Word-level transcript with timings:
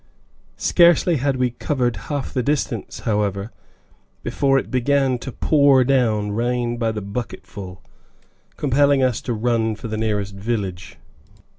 Scarcely 0.57 1.17
had 1.17 1.35
we 1.35 1.51
covered 1.51 1.97
half 2.09 2.33
the 2.33 2.41
distance, 2.41 3.01
however, 3.01 3.51
before 4.23 4.57
it 4.57 4.71
began 4.71 5.19
to 5.19 5.31
pour 5.31 5.83
down 5.83 6.31
rain 6.31 6.77
by 6.79 6.91
the 6.91 7.03
bucketful, 7.03 7.83
compelling 8.57 9.03
us 9.03 9.21
to 9.21 9.33
run 9.35 9.75
for 9.75 9.89
the 9.89 9.97
nearest 9.99 10.33
village. 10.33 10.97